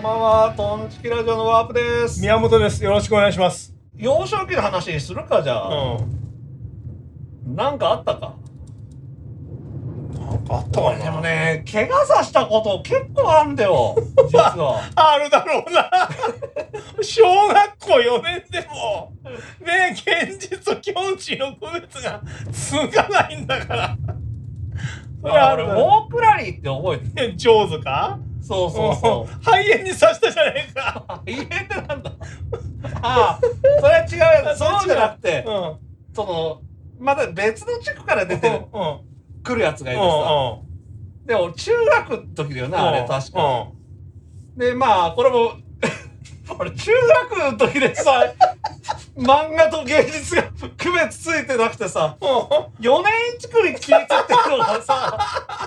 [0.00, 2.22] んばんは、トンチキラジオのワープです。
[2.22, 2.82] 宮本です。
[2.82, 3.74] よろしくお願いします。
[3.94, 6.00] 幼少期の話にするか、じゃうあ。
[7.50, 7.54] ん。
[7.54, 8.34] なんかあったか？
[10.18, 11.04] なんかあったかな。
[11.04, 11.20] でも。
[11.20, 13.94] ね、怪我さしたこと結構あんだよ、
[14.30, 14.80] 実は。
[14.96, 15.90] あるだろうな。
[17.04, 19.12] 小学校4年でも、
[19.66, 23.96] ね、現実と境地の区別がつかないんだから。
[25.20, 25.64] それある？
[25.66, 27.34] ークラリーって覚えてる？
[27.34, 27.36] う。
[27.36, 28.18] 上手か？
[28.50, 29.32] そうそうそう。
[29.32, 31.04] うん肺炎に刺したじゃねえか。
[31.06, 32.12] あ、家ってなんだ。
[33.00, 33.40] ああ、
[33.80, 34.58] それは違うやつ。
[34.58, 35.54] そうじゃなくて、うん。
[35.54, 35.76] うん。
[36.12, 36.60] その、
[36.98, 38.80] また別の地区から出てる、うん。
[38.80, 38.98] うん。
[39.44, 40.06] 来るやつがいてさ。
[40.06, 41.26] うん。
[41.26, 43.66] でも、中学の時だよな、あれ、確か。
[44.54, 44.58] うん。
[44.58, 45.52] で、まあ、これも、
[46.58, 46.90] 俺、中
[47.30, 48.24] 学の時でさ、
[49.16, 50.42] 漫画と芸術が
[50.76, 55.59] 区別ついてなくてさ、4年1組聞いてってのがさ、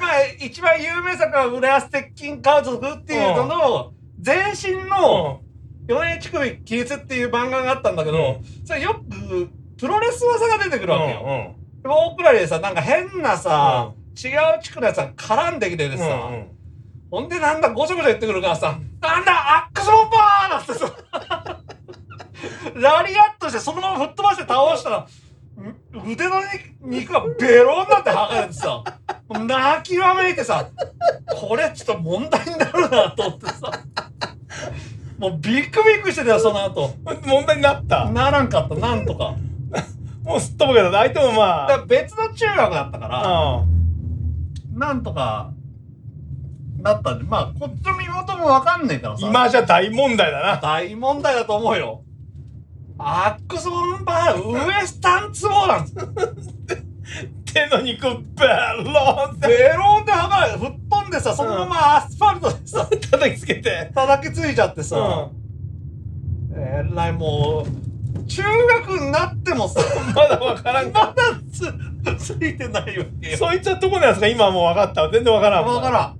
[0.00, 3.92] で、まあ、一番有名作は浦安鉄筋家族っていうのの、
[4.24, 5.42] 前身の
[5.86, 11.20] 4年1組起立っていう漫画があったんだけど、うそれよくプロレス技が出てくるわけよ。
[11.22, 11.82] うん。
[11.82, 14.28] で大倉でさ、なんか変なさ、違
[14.58, 16.46] う地区のやつが絡んできててさ、うん。
[17.10, 19.32] ほんでなんだごちゃごちゃ言ってくるからさ、なんだ
[19.66, 21.60] アックスボンバーなんてさ、
[22.74, 25.06] ラリアットしてそのまま吹っ飛ばして倒したら、ん？
[26.12, 26.36] 腕の
[26.80, 28.84] 肉がベロンなって剥がれてさ、
[29.38, 30.68] 泣きわめいてさ、
[31.40, 33.70] これちょっと問題になるなと思ってさ、
[35.18, 36.94] もうビックビックしてたよ、その後。
[37.26, 38.10] 問題になった？
[38.10, 39.34] ならんかった、なんとか。
[40.24, 43.64] もうすっ飛ぶけど、相手もまだから別の中学だったから、あ、
[44.72, 45.52] なんとか、
[46.82, 49.26] だったんで、まあ、こっちの身元もわかんねえからさ。
[49.26, 50.56] 今じゃ大問題だな。
[50.60, 52.02] 大問題だと思うよ。
[52.98, 55.96] アックスボンバー、ウエスタンツボなんです。
[57.52, 58.46] 手の肉、ベ
[58.84, 63.90] ローンってベロンで剥がれ、吹っ飛んでさ、そのままアスファルトでさ、叩きつけて。
[63.94, 65.40] 叩きついちゃってさ、う
[66.54, 69.84] えらいもう、中学になってもさ、ん。
[70.14, 71.14] まだわからんまか。
[72.04, 73.36] だつ、ついてないわけよ。
[73.36, 75.10] そいつはどこのやつか今はもう分かったわ。
[75.10, 75.64] 全然分からん。
[75.64, 76.16] わからん。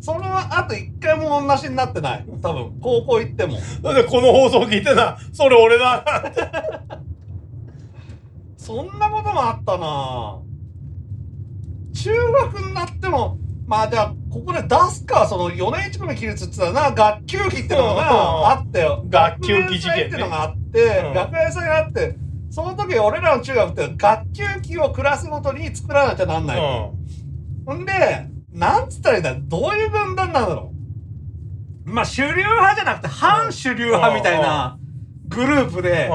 [0.00, 2.24] それはあと一回も同じになってない。
[2.42, 3.54] 多分、高校行っても。
[3.54, 3.94] ん。
[3.94, 6.04] で、この放送聞いてな、それ俺だ。
[8.62, 10.38] そんなこともあったな。
[11.92, 13.36] 中学になっても、
[13.66, 17.96] まあじゃあ、ここで出すか、その4年1組起立って言ったらな、学級期ってのうん。
[17.96, 18.80] があって。
[18.82, 19.04] よ。
[19.08, 21.12] 学級期事件ってのがあって、うん。
[21.12, 22.16] 学園祭があって、
[22.50, 26.94] その時俺らの中学って学級期をクラスごとに作らなきゃなんないの。
[27.66, 30.72] ほんで、なんつったらいいんだどういう軍団なんだろ
[31.84, 31.90] う。
[31.90, 34.78] まあ主流派じゃなくて反主流派みたいな
[35.28, 36.08] グループで、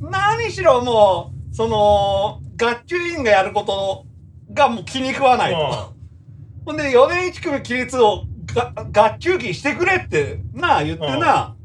[0.00, 4.04] う何しろもう、その、学級委員がやること
[4.52, 5.94] がもう気に食わないと。
[6.66, 8.24] ほんで、4年1組起立を
[8.54, 11.56] が学級期してくれってなあ言ってな。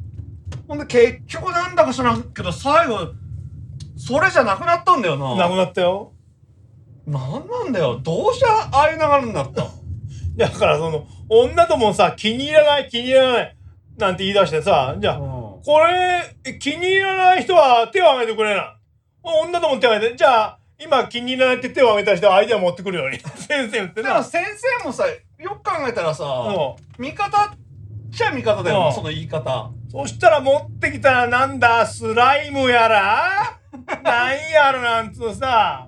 [0.65, 2.99] ほんで、結局なんだか知らんけど、最後、
[3.97, 5.19] それじゃなくなったんだよん。
[5.19, 5.49] なな。
[5.49, 6.13] くなったよ。
[7.05, 7.99] なんなんだよ。
[8.01, 9.65] どうしてああいう流れになった
[10.37, 13.57] だからその、女ともさ、気に入らない、気に入らない、
[13.97, 18.77] なんて言い出してさ、じゃあ、これ、気に入らない人は手を挙げてくれな。
[19.23, 23.19] 女とも手を挙げて、じゃあ、今気に入らないって手を挙げた人はアイデア持ってくるように。
[23.37, 24.09] 先生ってな。
[24.09, 24.43] だから先
[24.79, 27.49] 生もさ、よく考えたらさ、うん味方っ
[28.11, 29.69] ちゃ味方だよな、うんその言い方。
[29.91, 33.57] そしたら持ってきたらなんだ、スライムやら？
[34.03, 35.87] なんやらなんつうさ、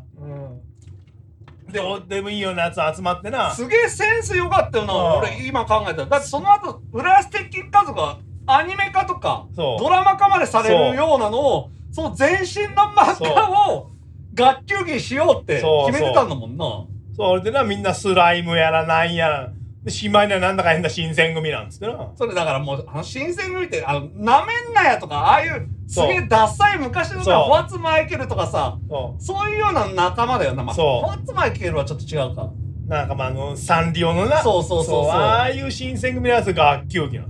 [1.70, 3.50] でどうでもいいようなやつ集まってな。
[3.52, 6.06] すげえセンス良かったよな、うん俺今考えたら。
[6.08, 13.92] だってその後、浦安鉄筋家族はアニメ化とか、そうドラマ化までされるようなのを、その前身の漫画を
[14.34, 16.86] 学級期にしようって決めてたんだもんな。
[17.16, 19.54] それでな、みんなスライムやらなんやら。
[19.84, 22.12] で、しまいにはなんだか変な新選組なんつってな。
[22.16, 30.64] それだからもう、あの新選組って、あの、なめんなやとか、ああいう、すげえダッサい昔のさ、ホワッツマイケルとかさ、そそういうような仲間だよな。
[30.64, 32.44] まあ、ホワッツマイケルはちょっと違うか。
[32.44, 32.90] う。
[32.90, 34.42] なんかまあ、あの、サンリオのな。
[34.42, 37.28] そうそうそうそうああいう新選組のやつが学級期なの。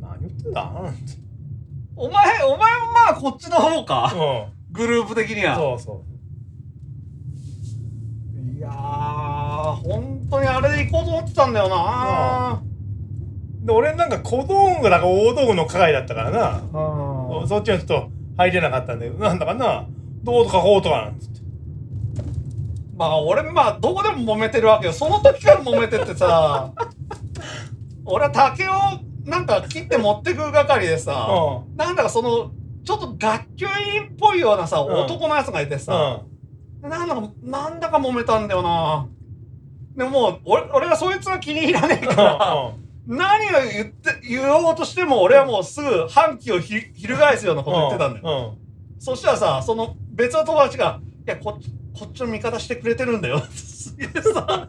[0.00, 1.21] 何言ってんだなんて
[2.02, 4.12] お前、お前もまあこっちの方か。
[4.12, 5.44] うグループ的にん。
[5.46, 5.54] は。
[5.54, 6.04] そうそ
[8.56, 12.60] いやー、本当にあれで行こうと思ってたんだよな
[13.62, 13.66] う。
[13.66, 16.58] で、俺なんか小道具だか大道具の係だったからな。
[16.58, 19.86] うんそっちはちょっと入れなかったんだけど、なんだかな、
[20.24, 21.40] どうとかこうとかなんつって。
[22.96, 24.92] まあ俺まあどこでも揉めてるわけよ。
[24.92, 26.72] その時から揉めてってさ、
[28.04, 28.72] 俺は竹を
[29.24, 31.28] なんか切って持ってく係でさ、
[31.74, 32.50] うなんだかその、
[32.84, 36.22] ちょっと学級委員っぽいようなさ、ん男のやつがいてさ、
[36.82, 39.06] うなんだか、なんだか揉めたんだよな。
[39.96, 42.16] でももう、俺、俺がそいつが気に入らねえかん。
[42.16, 42.72] ら、
[43.06, 48.28] 何を言って、言おうとしても俺はもうすぐ反旗をひ翻すようなこと言ってたんだよ。
[48.28, 48.54] よ。
[48.98, 53.40] そしたらさ、その別の友達が、いや、こっち、こっちの味方してくれてるんだよ。
[53.50, 54.68] すげえさ、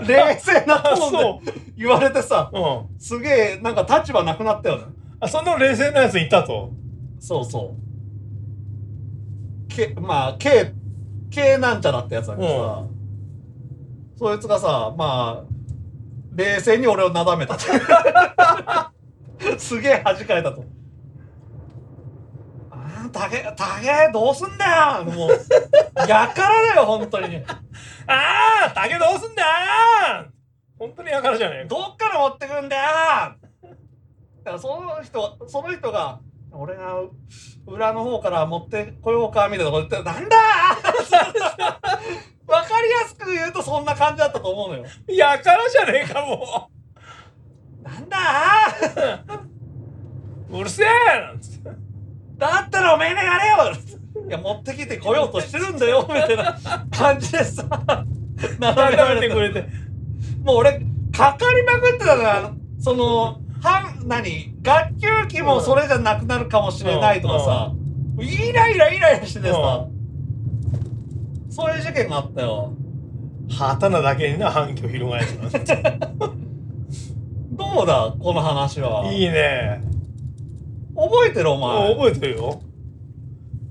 [0.00, 2.58] 冷静なトあ、ーンそで言われてさ、う。
[2.58, 3.00] うん。
[3.00, 4.84] すげえ、なんか立場なくなったよね。
[5.20, 6.72] あ、その冷静なやついたと。
[7.18, 7.90] そうそう。
[9.68, 10.72] け、まあ、K、
[11.30, 12.84] K なんちゃらってやつだけどさ、
[14.18, 15.50] そいつがさ、まあ、
[16.34, 17.64] 冷静に俺をなだめたと。
[19.58, 20.64] すげえ弾かれたと。
[23.14, 25.30] あー、たけ、たけ、どうすんだよもう、
[26.08, 27.36] やからだよ、本当に。
[28.06, 29.48] ああ竹どうすんだよ
[30.78, 31.68] 本当にやからじゃねえか。
[31.68, 36.20] どっから持ってくんだよだからその人、その人が、
[36.52, 37.02] 俺が
[37.66, 40.36] 裏の方から持ってこようかみたいなこと言って、なんだ
[42.48, 44.84] わかりやすく言うとそんな感じだったと思うのよ。
[45.08, 46.70] やからじゃねえか、も
[47.82, 48.18] なんだ
[50.50, 50.56] う。
[50.58, 50.86] うるせえ
[52.80, 53.56] たらおめえがやれよ
[54.26, 56.58] いや、持ってきてこようとしてるんだよ みたいな
[56.90, 57.64] 感じでさ、
[58.58, 59.66] 斜めらやめれててくれて。
[60.42, 60.80] もう俺、
[61.12, 67.72] かかりまくってたから、その、はん、何学級期もそれじゃなくなるかもしれないとかさ、
[68.18, 69.86] イライライライラしててさ、
[71.50, 72.72] そういう事件があったよ。
[73.50, 75.98] 旗なだけにな、反響翻すなんて。
[77.52, 79.04] どうだこの話は。
[79.12, 79.82] いいね。
[80.96, 81.94] 覚えてるお前。
[81.94, 82.60] 覚えてるよ。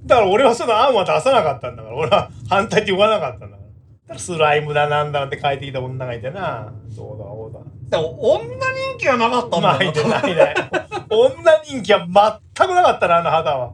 [0.10, 1.96] だから俺はその案は出さなかったんだから。
[1.96, 3.60] 俺は反対って言わなかったんだから。
[3.60, 3.68] だ
[4.08, 6.74] からスライムだなんだなんて書いてきた女がいてな。
[6.96, 7.60] どうだ、どうだ。
[7.90, 10.56] でも女人気がなかったんだよないでないない。
[11.12, 12.00] 女人気は
[12.56, 13.74] 全くなかったな、あの旗は。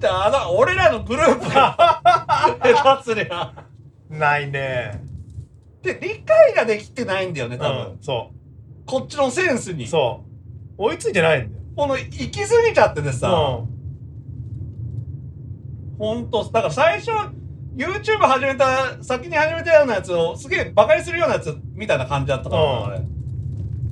[0.00, 2.00] であの俺らのグループが
[2.64, 3.52] 下手すりゃ。
[4.08, 4.98] ないね。
[5.82, 7.84] で、理解ができてないんだよね、多分。
[7.84, 8.30] うん、そ
[8.86, 9.86] こっちのセンスにう。。
[9.88, 10.24] そ
[10.78, 10.84] う。
[10.84, 11.64] 追いついてないんだよ。
[11.76, 13.73] この、行き過ぎちゃっててさ、う
[16.04, 17.10] ほんと、だから最初、
[17.76, 23.08] YouTube 始めた、先に始めたようなやつを、すげえバカにするようなやつみたいな感じだったからな、うん。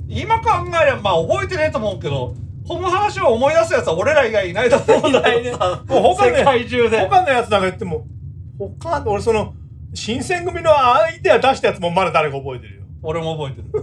[0.07, 0.49] 今考
[0.81, 2.35] えれば、まあ覚えてねえと思うけど、
[2.67, 6.91] この話を思い出すやつは俺ら以外いないと思うんだけどさ、 もう他ね世界中ん。
[6.91, 6.99] で。
[6.99, 8.05] 他のやつなんか言っても、
[8.57, 9.53] 他、俺その、
[9.93, 12.83] 新選組のアイデア出したやつもまだ誰か覚えてるよ。
[13.01, 13.77] 俺も覚えて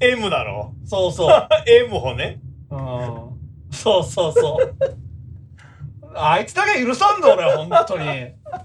[0.00, 0.12] る。
[0.18, 0.74] M だろ。
[0.84, 1.48] そうそう。
[1.66, 2.40] M をね。
[2.70, 3.32] うん
[3.72, 4.96] そうそうそう。
[6.14, 8.08] あいつだけ許さんぞ、俺、本当に。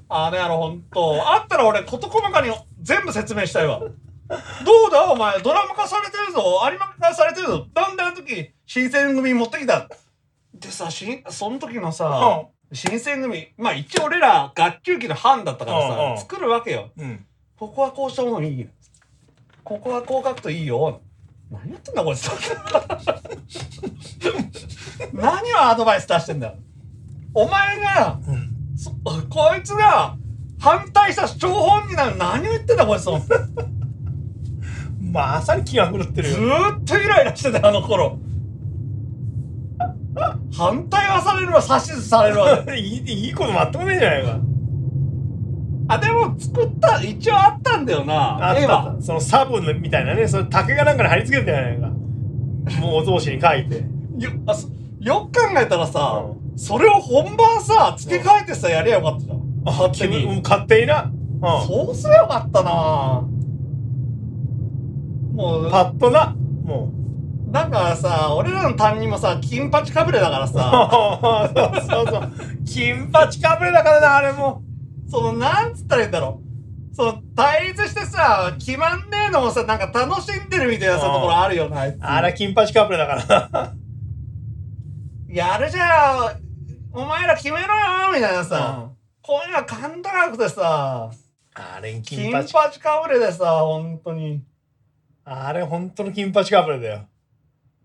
[0.10, 1.34] あれやろ、本当。
[1.34, 2.52] あったら俺、事細かに
[2.82, 3.80] 全部説明したいわ。
[3.80, 3.88] ど
[4.90, 7.68] うだ、お前、ドラマ化されてるぞ、有馬化されてるぞ。
[7.74, 9.88] だんだん時、新選組持ってきた。
[10.54, 16.90] でさ、しんその時のさ、新選組、まあ一応俺ら学級期の班だったからさ、うんうん作るわけよ。
[16.98, 17.26] うん。
[17.58, 18.68] ここはこうした方がいい。
[19.64, 21.02] ここはこう書くといいよ。
[21.50, 22.30] 何やってんだこいつ。
[25.14, 26.56] 何をアドバイス出してんだよ。
[27.38, 28.50] お前が、うん。
[28.76, 28.90] そ
[29.30, 30.18] こいつが
[30.60, 33.04] 反対した張本になる何を言ってんだこいつ。
[33.04, 33.12] ず
[35.14, 36.36] まさに気が狂ってるよ。
[36.38, 38.18] ーっとイライラしてたよあの頃。
[40.52, 42.64] 反対はされるわ、指図されるわ。
[42.76, 44.40] いい、いいこと全くねえじゃないか。
[45.90, 48.50] あ、でも作った、一応あったんだよな。
[48.50, 49.02] あったあった。
[49.04, 51.88] そのサブみたいなね、それ竹がなんかに貼り付けてじゃないか。
[52.82, 53.86] もうお通しに書いて。
[54.18, 61.04] よあそよく考えたらさ、うそれを本番さ付け替えてさやりゃよかったじゃん勝手に、うん勝手にな。
[61.04, 61.68] うん。
[61.68, 62.72] そうすればよかったな
[65.34, 66.36] もうパッとな。
[66.64, 66.92] も
[67.52, 70.48] なんかさ俺らの担任もさ金八かぶれだからう。
[70.48, 70.90] さ
[71.54, 72.32] そうそうそう。
[72.66, 74.62] 金八かぶれだからな、あれも。
[75.10, 76.42] そのなんつったらいいんだろ
[76.92, 83.74] うその対立してさ決まんねえのもさなんか楽しんでるみたいなさうんところあるよなあいつあれ金八かぶれだからな。
[85.30, 86.47] やるじゃん
[86.94, 91.12] お前ら決めろよみたいなさ、うんこういうのは勘高くてさ
[91.54, 92.54] あれ金金八。
[92.54, 94.42] 八かぶれでさ本当に
[95.26, 97.02] あれ本当の金八かぶれだよ。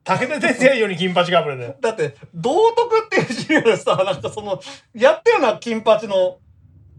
[0.04, 1.76] 武田鉄矢以上に金八かぶれだよ。
[1.80, 4.60] だって、道徳っていう授業でさ、なんかその、
[4.94, 6.38] やったよな、金八の、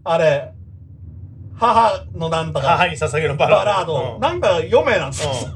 [0.04, 0.52] あれ、
[1.56, 3.64] 母のなんだか、母に捧げるバラード。
[3.64, 4.14] バラード。
[4.16, 5.54] うんなんか読めなんつってさ、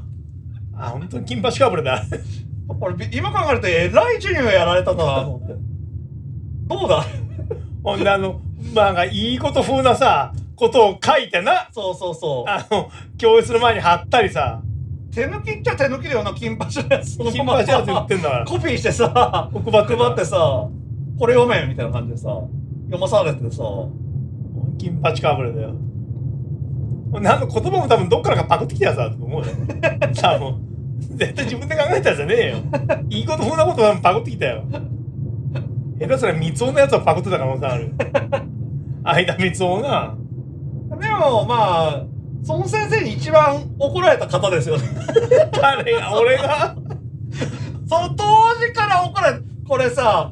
[0.73, 2.03] うんあ、本当に金八かぶれだ。
[2.81, 5.68] 俺、今考えると、えらい授業やられたなと思って。
[6.69, 7.03] どうだ？
[7.83, 8.39] ほんであの、
[8.73, 11.67] まあ、いいこと風なさ、ことを書いてな。
[11.71, 12.49] そうそうそう。
[12.49, 14.61] あの、教室の前に貼ったりさ、
[15.13, 17.15] 手抜きっちゃ手抜きだよな、金八のやつ。
[17.15, 18.45] その金八やつ言ってんだから。
[18.47, 20.67] コピーしてさ、配って配ってさ、
[21.17, 22.29] これ読めみたいな感じでさ、
[22.85, 23.63] 読まされてさ、
[24.77, 25.73] 金八かぶれだよ。
[27.13, 29.47] 何の言葉も多分どっからかパクってきたやつだと思うよ。
[30.21, 30.55] 多分。
[31.15, 32.57] 絶対自分で考えたやつじゃねえよ。
[33.09, 34.63] いいことそんなこと多分パクってきたよ。
[35.99, 37.93] 下手すら三つ男のやつをパクってた可能性ある。
[39.03, 40.15] 相田三つ男が。
[40.99, 41.55] でもま
[41.89, 42.03] あ
[42.43, 44.87] その先生に一番怒られた方ですよね
[45.51, 46.19] 誰が？
[46.19, 46.75] 俺が？
[47.87, 50.31] その当時から怒られこれさ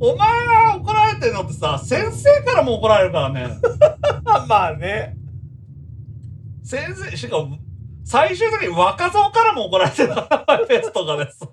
[0.00, 0.16] お前
[0.46, 3.48] が怒られてるのってさ先生からも怒られるからね
[4.48, 5.16] まあね。
[6.62, 7.58] 先生しかも
[8.04, 11.46] 最終的に若造からも怒られてた フェスとかでさ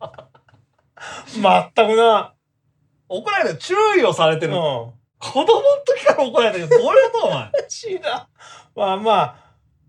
[1.76, 2.34] 全くな。
[3.12, 4.58] 怒られてる注意をされてる、うん。
[4.58, 4.94] 子
[5.34, 7.52] 供の時から怒られてるどういうことお前？
[7.68, 8.28] 知らん。
[8.76, 9.36] まあまあ、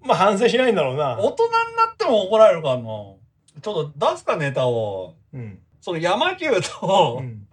[0.02, 1.16] まあ反省しないんだろうな。
[1.18, 3.16] 大人になっても怒られるからなちょ
[3.56, 5.58] っと出すかネタをうん。
[5.80, 6.50] その山球
[6.80, 7.46] と、うん。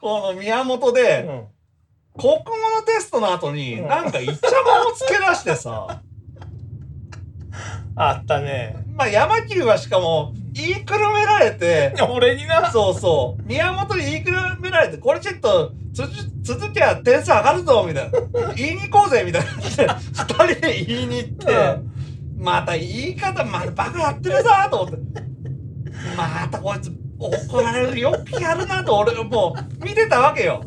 [0.00, 1.46] この宮本で、うん。
[2.20, 2.44] 国語
[2.76, 6.02] のテストの後に、うんなんかイチャモンをつけ出してさ、
[7.96, 8.76] あったね。
[8.94, 12.70] まあ山球はしかも、言いくるめられて、俺にな。
[12.70, 16.02] そうそう、宮本に言いくるめられて、これちょっと、つ
[16.42, 18.54] 続きは点数上がるぞ、みたいな。
[18.54, 19.48] 言いに行こうぜ、みたいな。
[19.98, 21.78] 二人で言いに行って、
[22.38, 25.22] また言い方、またバカやってるなと思って。
[26.16, 30.62] またこいつ、怒られるよくやるなと、俺もう、見てたわけよ。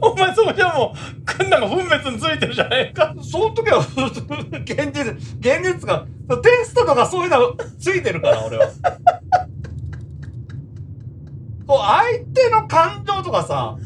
[0.00, 3.14] お前そこじゃもう、くんなんか分別についてるじゃないか。
[3.22, 6.06] その時は、現実、現実が、
[6.42, 8.66] テストとかそういうのついてるから、俺は。
[11.66, 13.76] こう、相手の感情とかさ、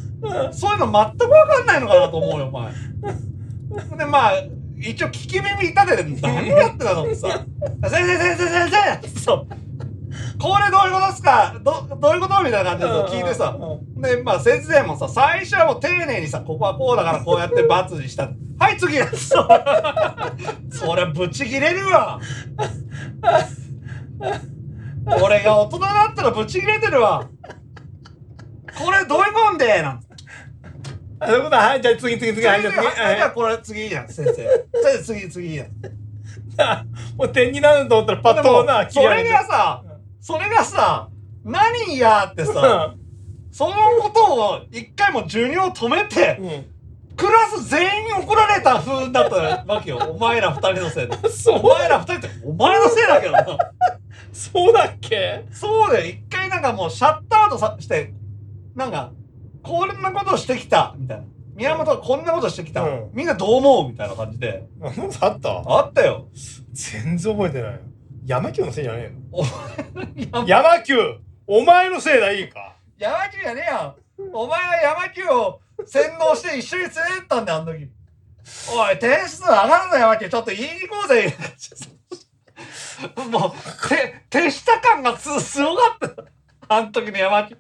[0.52, 2.72] そういうの全く分かんないのかなと思うよ、お前。
[3.98, 4.32] で、まあ、
[4.78, 7.28] 一応聞き耳立てて、何やってたのってさ、
[7.88, 8.70] 先生、先生、先
[9.02, 9.46] 生そう。
[10.38, 11.54] これどういうことですか？
[11.62, 12.42] どどういうこと？
[12.42, 13.56] みたいな感じで聞いてさ、
[13.96, 18.30] で、まあ先生もさ、最初はもう丁寧にさ、ここはこうだからこうやって罰にした。
[18.58, 19.28] はい、次です。
[20.70, 22.20] そりゃブチ切れるわ。
[25.22, 27.26] 俺が大人だったらブチ切れてるわ。
[28.78, 29.82] これどういうもんで？
[29.82, 30.06] なんて
[31.20, 32.86] あ、そういうことははい、じゃあ次次次、はい、じゃあ次。
[32.86, 34.34] はいじゃあはこれ次じゃん、先生。
[34.34, 34.46] 先
[34.98, 35.66] 生次次やん。
[35.66, 35.70] い。
[37.16, 39.82] もう点になると思ったらパッとな、それがさ、
[40.20, 41.08] それがさ、
[41.44, 42.94] 何やってさ、
[43.50, 46.66] そのことを一回も授業止めて、うん。
[47.16, 49.98] クラス全員に怒られた風だったわけよ。
[50.14, 51.16] お前ら二人のせいで。
[51.50, 53.46] お前ら二人ってお前のせいだけどな。
[54.32, 55.44] そうだっけ？
[55.50, 56.06] そうだよ。
[56.06, 58.12] 一回なんかもうシャットアウトさして、
[58.74, 59.10] なんか、
[59.62, 61.24] こんなことしてきた、みたいな。
[61.56, 62.82] 宮本はこんなことしてきた。
[62.84, 64.62] うんみんなどう思うみたいな感じで。
[65.20, 65.62] あった？
[65.66, 66.26] あったよ。
[66.72, 67.78] 全然覚えてないよ。
[68.24, 69.79] 山球のせいじゃねおえ山の？
[70.46, 70.96] 山球
[71.46, 72.76] お前のせいだ、いいか？
[72.98, 73.96] 山球じゃねえよ。
[74.32, 77.88] お前は山球を洗脳して一緒に連れてったんだよ、あの時。
[78.72, 80.28] おい、点数上がるな、山球。
[80.28, 81.34] ちょっと言いに行こうぜ。
[83.30, 86.24] もう、て、手下感がす、すごかった。
[86.68, 87.56] あの時の山球。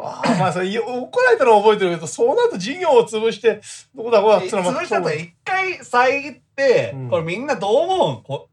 [0.00, 3.60] ああ、まあ、それ、怒られたのは覚えてるけど、そうなると授業を潰して、
[3.94, 8.48] どこだこうだっつうのも潰したと一回遮って、うんこれみんなどう思う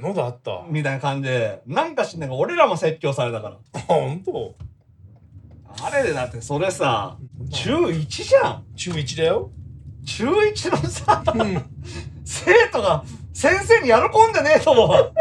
[0.00, 0.50] こ喉あった。
[0.52, 3.80] あ、みたいな感じで、なんかしんないけど、俺らも説教されたから。
[3.82, 4.56] ほんと
[5.82, 7.16] あれでだってそれさ、
[7.50, 8.64] 中1じゃん。
[8.74, 9.50] 中1だよ。
[10.04, 11.64] 中1のさ、うん。
[12.24, 15.12] 生徒が先生に喜んでねえと思うわ。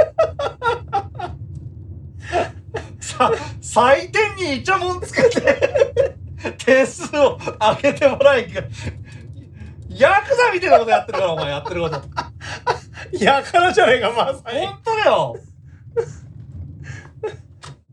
[2.99, 3.31] さ、
[3.61, 6.15] 採点にイチャモンつけて、
[6.57, 7.37] 点数を
[7.81, 8.61] 上げてもらいか。
[9.89, 12.01] ヤクザみたいなことやってるから、お前やってること。
[13.13, 14.65] やからじゃねえか、まさに。
[14.65, 15.37] 本当だよ。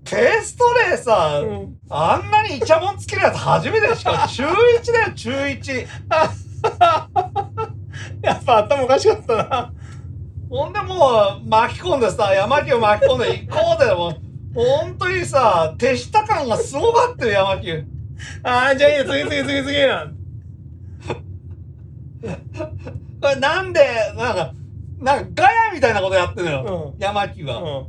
[0.04, 5.86] テストでさ、うんあんなにイチャモンつけるやつ初めてでしかも中1だよ、中1。
[8.22, 9.72] やっぱ頭おかしかったな。
[10.48, 14.16] ほんでもう巻き込んでさ、山木を巻き込んで行こうでもう、
[14.54, 17.72] 本当にさ、手下感がすごかったよ、山木。
[18.44, 20.06] ああ、じゃあいいよ、次次次次な。
[23.20, 23.80] これなんで、
[24.16, 24.52] なんか、
[24.98, 27.58] なんかガヤみたいなことやってんのよ、うん山木が。
[27.58, 27.86] うん。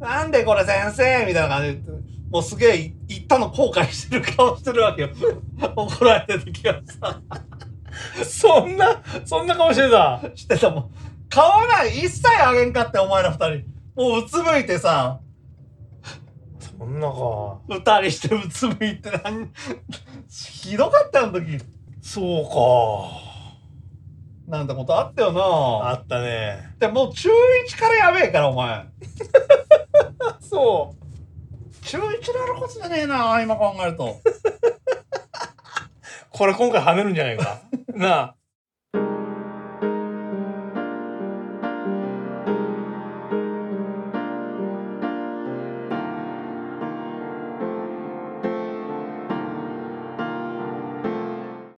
[0.00, 1.90] なんでこれ先生みたいな感じで
[2.30, 5.10] もうすげえ言ったの後悔してる顔してるわけよ。
[5.76, 7.20] 怒られてる時はさ、
[8.24, 10.20] そんな、そんな顔してた？
[10.34, 10.90] してたもん。
[11.28, 13.64] 顔ない一切あげんかって、お前ら二人。
[13.94, 15.20] もううつむいてさ、
[16.78, 17.58] そんなか。
[17.68, 19.50] 二人してうつむいて何、
[20.28, 21.58] ひどかったよ、あの時。
[22.00, 22.44] そう
[24.52, 25.38] なんてことあったよか。
[25.38, 26.74] なあったね。
[26.78, 28.84] でもう中1からやべえから、お前。
[30.40, 31.86] そう。
[31.86, 32.06] 中1で
[32.38, 34.20] やることじゃねえな、今考えると。
[36.28, 37.62] これ今回跳ねるんじゃないか。
[37.94, 38.34] なあ。